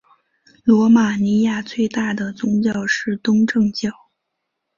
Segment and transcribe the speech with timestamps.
[0.63, 3.91] 罗马尼亚最大的宗教是东正教。